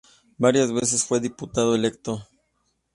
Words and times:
Varias 0.39 0.73
veces 0.73 1.03
fue 1.05 1.19
diputado 1.19 1.75
electo. 1.75 2.27